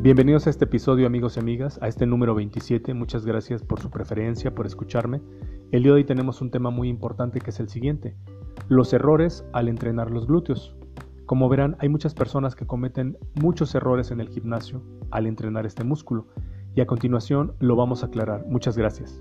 Bienvenidos 0.00 0.46
a 0.46 0.50
este 0.50 0.64
episodio 0.64 1.08
amigos 1.08 1.36
y 1.36 1.40
amigas, 1.40 1.80
a 1.82 1.88
este 1.88 2.06
número 2.06 2.32
27. 2.36 2.94
Muchas 2.94 3.26
gracias 3.26 3.64
por 3.64 3.80
su 3.80 3.90
preferencia, 3.90 4.54
por 4.54 4.64
escucharme. 4.64 5.20
El 5.72 5.82
día 5.82 5.90
de 5.90 5.96
hoy 5.96 6.04
tenemos 6.04 6.40
un 6.40 6.52
tema 6.52 6.70
muy 6.70 6.88
importante 6.88 7.40
que 7.40 7.50
es 7.50 7.58
el 7.58 7.68
siguiente. 7.68 8.14
Los 8.68 8.92
errores 8.92 9.44
al 9.52 9.66
entrenar 9.66 10.12
los 10.12 10.28
glúteos. 10.28 10.76
Como 11.26 11.48
verán, 11.48 11.76
hay 11.80 11.88
muchas 11.88 12.14
personas 12.14 12.54
que 12.54 12.64
cometen 12.64 13.18
muchos 13.42 13.74
errores 13.74 14.12
en 14.12 14.20
el 14.20 14.28
gimnasio 14.28 14.84
al 15.10 15.26
entrenar 15.26 15.66
este 15.66 15.82
músculo 15.82 16.28
y 16.76 16.80
a 16.80 16.86
continuación 16.86 17.54
lo 17.58 17.74
vamos 17.74 18.04
a 18.04 18.06
aclarar. 18.06 18.46
Muchas 18.46 18.78
gracias. 18.78 19.20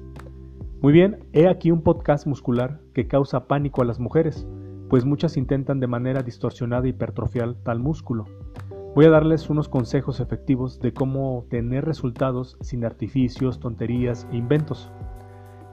Muy 0.82 0.94
bien, 0.94 1.26
he 1.34 1.48
aquí 1.48 1.72
un 1.72 1.82
podcast 1.82 2.28
muscular 2.28 2.82
que 2.94 3.08
causa 3.08 3.48
pánico 3.48 3.82
a 3.82 3.86
las 3.86 4.00
mujeres, 4.00 4.48
pues 4.92 5.06
muchas 5.06 5.38
intentan 5.38 5.80
de 5.80 5.88
manera 5.88 6.22
distorsionada 6.22 6.88
hipertrofiar 6.88 7.56
tal 7.64 7.80
músculo. 7.80 8.26
Voy 8.96 9.06
a 9.06 9.10
darles 9.12 9.50
unos 9.50 9.70
consejos 9.70 10.20
efectivos 10.20 10.80
de 10.80 10.92
cómo 10.92 11.46
tener 11.50 11.86
resultados 11.86 12.58
sin 12.62 12.84
artificios, 12.84 13.60
tonterías 13.60 14.28
e 14.32 14.38
inventos. 14.38 14.92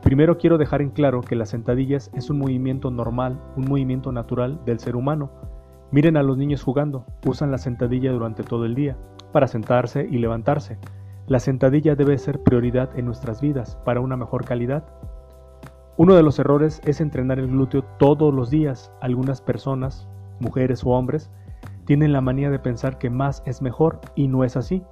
Primero 0.02 0.36
quiero 0.36 0.58
dejar 0.58 0.82
en 0.82 0.90
claro 0.90 1.22
que 1.22 1.34
las 1.34 1.48
sentadillas 1.48 2.10
es 2.12 2.28
un 2.28 2.38
movimiento 2.38 2.90
normal, 2.90 3.40
un 3.56 3.64
movimiento 3.64 4.12
natural 4.12 4.60
del 4.66 4.78
ser 4.78 4.96
humano. 4.96 5.30
Miren 5.90 6.18
a 6.18 6.22
los 6.22 6.36
niños 6.36 6.62
jugando, 6.62 7.06
usan 7.24 7.50
la 7.50 7.56
sentadilla 7.56 8.12
durante 8.12 8.42
todo 8.42 8.66
el 8.66 8.74
día, 8.74 8.98
para 9.32 9.48
sentarse 9.48 10.06
y 10.10 10.18
levantarse. 10.18 10.78
La 11.26 11.38
sentadilla 11.38 11.96
debe 11.96 12.18
ser 12.18 12.42
prioridad 12.42 12.90
en 12.98 13.06
nuestras 13.06 13.40
vidas 13.40 13.78
para 13.86 14.00
una 14.00 14.18
mejor 14.18 14.44
calidad. 14.44 14.84
Uno 15.96 16.14
de 16.14 16.22
los 16.22 16.38
errores 16.38 16.82
es 16.84 17.00
entrenar 17.00 17.38
el 17.38 17.46
glúteo 17.46 17.82
todos 17.98 18.34
los 18.34 18.50
días. 18.50 18.92
Algunas 19.00 19.40
personas, 19.40 20.06
mujeres 20.40 20.84
o 20.84 20.90
hombres, 20.90 21.30
tienen 21.84 22.12
la 22.12 22.20
manía 22.20 22.50
de 22.50 22.58
pensar 22.58 22.98
que 22.98 23.10
más 23.10 23.42
es 23.46 23.62
mejor 23.62 24.00
y 24.14 24.28
no 24.28 24.44
es 24.44 24.56
así. 24.56 24.82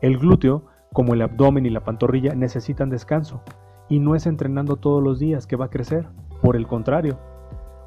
El 0.00 0.18
glúteo, 0.18 0.64
como 0.92 1.14
el 1.14 1.22
abdomen 1.22 1.66
y 1.66 1.70
la 1.70 1.84
pantorrilla, 1.84 2.34
necesitan 2.34 2.90
descanso 2.90 3.42
y 3.88 4.00
no 4.00 4.14
es 4.14 4.26
entrenando 4.26 4.76
todos 4.76 5.02
los 5.02 5.18
días 5.18 5.46
que 5.46 5.56
va 5.56 5.66
a 5.66 5.70
crecer, 5.70 6.06
por 6.42 6.56
el 6.56 6.66
contrario. 6.66 7.18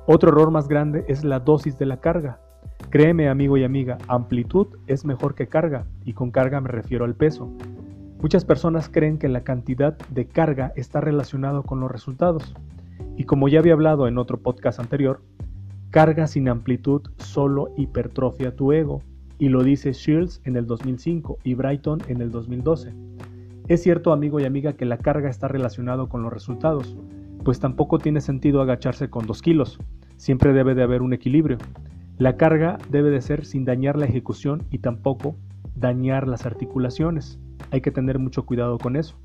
Otro 0.08 0.32
error 0.32 0.52
más 0.52 0.68
grande 0.68 1.06
es 1.08 1.24
la 1.24 1.40
dosis 1.40 1.78
de 1.78 1.86
la 1.86 1.98
carga. 1.98 2.40
Créeme 2.90 3.30
amigo 3.30 3.58
y 3.58 3.64
amiga, 3.64 3.98
amplitud 4.08 4.68
es 4.88 5.06
mejor 5.06 5.36
que 5.36 5.48
carga 5.48 5.86
y 6.04 6.14
con 6.14 6.32
carga 6.32 6.60
me 6.60 6.70
refiero 6.70 7.06
al 7.06 7.16
peso. 7.16 7.52
Muchas 8.20 8.46
personas 8.46 8.90
creen 8.90 9.18
que 9.18 9.30
la 9.30 9.44
cantidad 9.44 9.98
de 10.10 10.28
carga 10.28 10.74
está 10.76 11.02
relacionado 11.02 11.64
con 11.64 11.80
los 11.80 11.92
resultados. 11.92 12.54
Y 13.18 13.24
como 13.24 13.48
ya 13.48 13.60
había 13.60 13.74
hablado 13.74 14.08
en 14.08 14.18
otro 14.18 14.38
podcast 14.38 14.80
anterior, 14.80 15.22
Carga 15.92 16.26
sin 16.26 16.48
amplitud 16.48 17.02
solo 17.18 17.74
hipertrofia 17.76 18.56
tu 18.56 18.72
ego, 18.72 19.02
y 19.38 19.50
lo 19.50 19.62
dice 19.62 19.92
Shields 19.92 20.40
en 20.46 20.56
el 20.56 20.66
2005 20.66 21.40
y 21.44 21.54
Brighton 21.54 22.00
en 22.08 22.22
el 22.22 22.32
2012. 22.32 22.94
Es 23.68 23.84
cierto 23.84 24.14
amigo 24.14 24.40
y 24.40 24.46
amiga 24.46 24.72
que 24.72 24.86
la 24.86 25.00
carga 25.00 25.30
está 25.30 25.50
relacionado 25.50 26.08
con 26.08 26.24
los 26.24 26.32
resultados, 26.32 26.96
pues 27.44 27.60
tampoco 27.60 27.98
tiene 27.98 28.22
sentido 28.22 28.62
agacharse 28.62 29.10
con 29.10 29.28
2 29.28 29.42
kilos, 29.42 29.80
siempre 30.16 30.54
debe 30.54 30.76
de 30.76 30.84
haber 30.84 31.02
un 31.02 31.12
equilibrio. 31.12 31.58
La 32.18 32.38
carga 32.38 32.78
debe 32.90 33.10
de 33.10 33.22
ser 33.22 33.44
sin 33.44 33.66
dañar 33.66 33.98
la 33.98 34.06
ejecución 34.06 34.64
y 34.72 34.78
tampoco 34.78 35.36
dañar 35.76 36.26
las 36.26 36.46
articulaciones. 36.46 37.38
Hay 37.70 37.82
que 37.82 37.92
tener 37.92 38.18
mucho 38.18 38.46
cuidado 38.46 38.78
con 38.78 38.96
eso. 38.96 39.18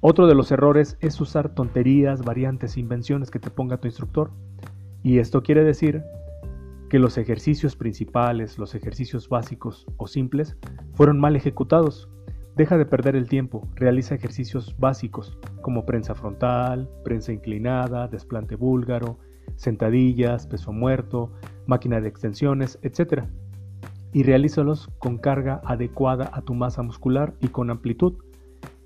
Otro 0.00 0.28
de 0.28 0.36
los 0.36 0.52
errores 0.52 0.96
es 1.00 1.20
usar 1.20 1.48
tonterías, 1.48 2.22
variantes 2.22 2.76
invenciones 2.76 3.32
que 3.32 3.40
te 3.40 3.50
ponga 3.50 3.78
tu 3.78 3.88
instructor. 3.88 4.30
Y 5.04 5.18
esto 5.18 5.42
quiere 5.42 5.62
decir 5.62 6.02
que 6.88 6.98
los 6.98 7.18
ejercicios 7.18 7.76
principales, 7.76 8.58
los 8.58 8.74
ejercicios 8.74 9.28
básicos 9.28 9.86
o 9.98 10.06
simples, 10.06 10.56
fueron 10.94 11.20
mal 11.20 11.36
ejecutados. 11.36 12.08
Deja 12.56 12.78
de 12.78 12.86
perder 12.86 13.14
el 13.14 13.28
tiempo, 13.28 13.68
realiza 13.74 14.14
ejercicios 14.14 14.74
básicos 14.78 15.36
como 15.60 15.84
prensa 15.84 16.14
frontal, 16.14 16.88
prensa 17.04 17.32
inclinada, 17.32 18.08
desplante 18.08 18.56
búlgaro, 18.56 19.18
sentadillas, 19.56 20.46
peso 20.46 20.72
muerto, 20.72 21.30
máquina 21.66 22.00
de 22.00 22.08
extensiones, 22.08 22.78
etc. 22.80 23.24
Y 24.14 24.22
realízalos 24.22 24.88
con 24.98 25.18
carga 25.18 25.60
adecuada 25.66 26.30
a 26.32 26.40
tu 26.40 26.54
masa 26.54 26.82
muscular 26.82 27.34
y 27.40 27.48
con 27.48 27.68
amplitud. 27.68 28.14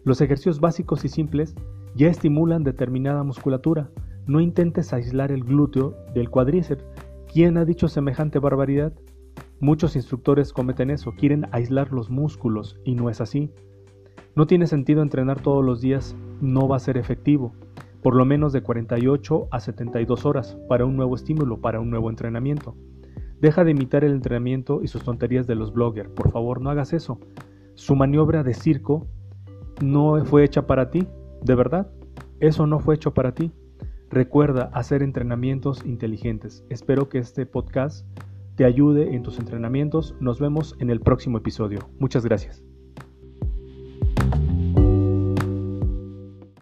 Los 0.03 0.21
ejercicios 0.21 0.59
básicos 0.59 1.05
y 1.05 1.09
simples 1.11 1.55
ya 1.95 2.09
estimulan 2.09 2.65
determinada 2.65 3.23
musculatura, 3.23 3.89
no 4.29 4.41
intentes 4.41 4.93
aislar 4.93 5.33
el 5.33 5.43
glúteo 5.43 5.97
del 6.15 6.31
cuádriceps. 6.31 6.85
¿Quién 7.33 7.57
ha 7.57 7.65
dicho 7.65 7.89
semejante 7.89 8.39
barbaridad? 8.39 8.93
Muchos 9.59 9.97
instructores 9.97 10.53
cometen 10.53 10.91
eso, 10.91 11.13
quieren 11.19 11.47
aislar 11.51 11.93
los 11.93 12.11
músculos 12.11 12.79
y 12.85 12.95
no 12.95 13.09
es 13.11 13.21
así. 13.21 13.51
No 14.37 14.47
tiene 14.47 14.67
sentido 14.67 15.03
entrenar 15.03 15.41
todos 15.41 15.65
los 15.65 15.81
días, 15.81 16.15
no 16.41 16.69
va 16.69 16.77
a 16.77 16.81
ser 16.81 16.99
efectivo, 16.99 17.55
por 18.03 18.15
lo 18.15 18.25
menos 18.27 18.53
de 18.53 18.63
48 18.63 19.49
a 19.51 19.61
72 19.61 20.27
horas 20.27 20.59
para 20.69 20.85
un 20.85 20.95
nuevo 20.95 21.17
estímulo, 21.17 21.61
para 21.61 21.81
un 21.81 21.91
nuevo 21.91 22.11
entrenamiento. 22.11 22.77
Deja 23.41 23.65
de 23.65 23.71
imitar 23.71 24.05
el 24.05 24.13
entrenamiento 24.13 24.83
y 24.83 24.89
sus 24.89 25.03
tonterías 25.05 25.47
de 25.47 25.55
los 25.55 25.73
bloggers, 25.73 26.11
por 26.11 26.31
favor 26.31 26.61
no 26.61 26.71
hagas 26.71 26.93
eso. 26.93 27.19
Su 27.75 27.97
maniobra 27.97 28.43
de 28.43 28.53
circo 28.53 29.07
no 29.83 30.23
fue 30.27 30.45
hecha 30.45 30.67
para 30.67 30.91
ti, 30.91 31.07
de 31.43 31.55
verdad, 31.55 31.91
eso 32.41 32.67
no 32.67 32.79
fue 32.79 32.95
hecho 32.97 33.15
para 33.15 33.33
ti. 33.35 33.53
Recuerda 34.11 34.71
hacer 34.73 35.03
entrenamientos 35.03 35.85
inteligentes. 35.85 36.65
Espero 36.71 37.09
que 37.09 37.19
este 37.19 37.45
podcast 37.45 38.07
te 38.57 38.65
ayude 38.65 39.15
en 39.15 39.23
tus 39.23 39.39
entrenamientos. 39.39 40.15
Nos 40.21 40.41
vemos 40.41 40.75
en 40.81 40.91
el 40.91 41.01
próximo 41.01 41.39
episodio. 41.39 41.91
Muchas 41.99 42.25
gracias. 42.25 42.63